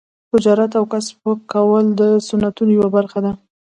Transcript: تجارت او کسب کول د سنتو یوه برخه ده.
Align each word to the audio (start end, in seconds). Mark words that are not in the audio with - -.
تجارت 0.31 0.71
او 0.79 0.85
کسب 0.93 1.19
کول 1.53 1.85
د 1.99 2.01
سنتو 2.27 2.63
یوه 2.75 2.87
برخه 2.95 3.19
ده. 3.25 3.31